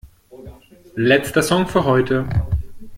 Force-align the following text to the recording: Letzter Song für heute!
Letzter 0.95 1.43
Song 1.43 1.67
für 1.67 1.85
heute! 1.85 2.27